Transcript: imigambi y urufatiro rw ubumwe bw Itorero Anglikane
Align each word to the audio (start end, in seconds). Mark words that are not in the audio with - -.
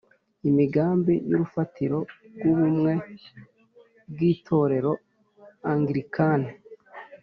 imigambi 0.49 1.13
y 1.29 1.31
urufatiro 1.37 1.99
rw 2.35 2.41
ubumwe 2.51 2.93
bw 4.11 4.19
Itorero 4.31 4.91
Anglikane 5.71 6.49